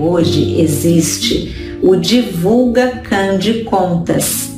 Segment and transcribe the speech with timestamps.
[0.00, 4.50] hoje existe o Divulga Can de Contas.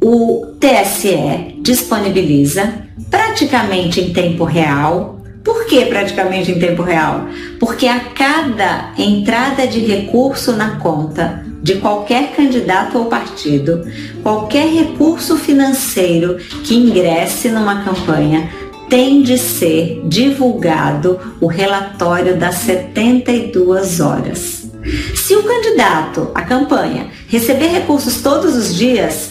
[0.00, 2.72] O TSE disponibiliza
[3.10, 5.20] praticamente em tempo real.
[5.44, 7.28] Por que praticamente em tempo real?
[7.58, 13.84] Porque a cada entrada de recurso na conta de qualquer candidato ou partido,
[14.22, 18.50] qualquer recurso financeiro que ingresse numa campanha
[18.92, 24.70] tem de ser divulgado o relatório das 72 horas.
[25.14, 29.30] Se o candidato, a campanha, receber recursos todos os dias,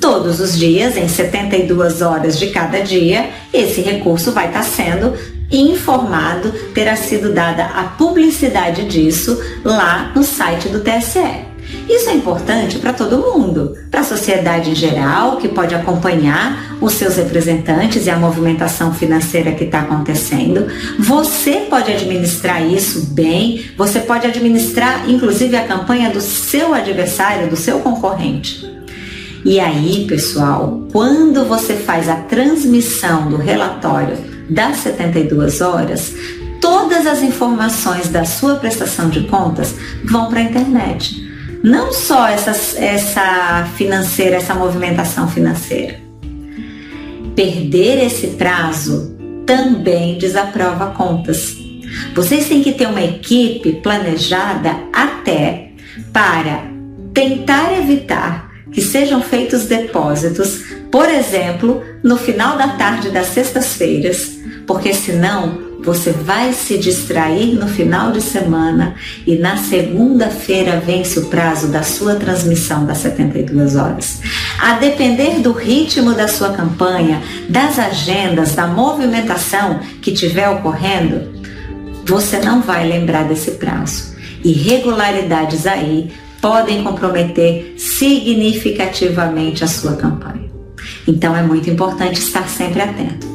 [0.00, 5.14] todos os dias, em 72 horas de cada dia, esse recurso vai estar sendo
[5.52, 11.55] informado, terá sido dada a publicidade disso lá no site do TSE.
[11.88, 16.94] Isso é importante para todo mundo, para a sociedade em geral, que pode acompanhar os
[16.94, 20.66] seus representantes e a movimentação financeira que está acontecendo.
[20.98, 27.56] Você pode administrar isso bem, você pode administrar inclusive a campanha do seu adversário, do
[27.56, 28.66] seu concorrente.
[29.44, 34.16] E aí, pessoal, quando você faz a transmissão do relatório
[34.50, 36.12] das 72 horas,
[36.60, 41.25] todas as informações da sua prestação de contas vão para a internet
[41.66, 45.98] não só essa, essa financeira, essa movimentação financeira.
[47.34, 51.56] Perder esse prazo também desaprova contas.
[52.14, 55.72] Vocês têm que ter uma equipe planejada até
[56.12, 56.70] para
[57.12, 58.45] tentar evitar
[58.76, 60.60] que sejam feitos depósitos,
[60.92, 64.32] por exemplo, no final da tarde das sextas-feiras,
[64.66, 68.94] porque senão você vai se distrair no final de semana
[69.26, 74.20] e na segunda-feira vence o prazo da sua transmissão das 72 horas.
[74.60, 81.32] A depender do ritmo da sua campanha, das agendas, da movimentação que tiver ocorrendo,
[82.04, 84.14] você não vai lembrar desse prazo.
[84.44, 86.12] Irregularidades aí
[86.46, 90.48] podem comprometer significativamente a sua campanha.
[91.04, 93.26] Então é muito importante estar sempre atento.